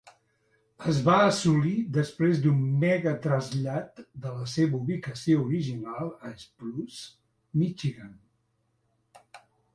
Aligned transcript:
Es 0.91 1.01
va 1.07 1.17
assolir 1.25 1.73
després 1.97 2.39
d'un 2.45 2.63
"megatrasllat" 2.83 4.01
de 4.25 4.33
la 4.39 4.49
seva 4.55 4.75
ubicació 4.79 5.43
original 5.45 6.11
a 6.31 6.33
Spruce, 6.47 7.01
Michigan. 7.61 8.19